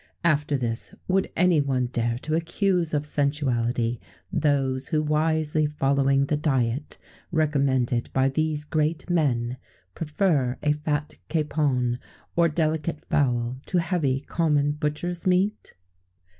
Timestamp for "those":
4.33-4.87